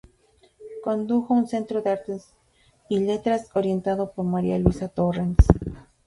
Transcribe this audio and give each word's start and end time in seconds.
Condujo 0.83 1.31
un 1.35 1.45
Centro 1.45 1.83
de 1.83 1.91
Artes 1.91 2.33
y 2.89 3.01
Letras, 3.01 3.51
orientado 3.53 4.11
por 4.13 4.25
María 4.25 4.57
Luisa 4.57 4.87
Torrens. 4.87 5.37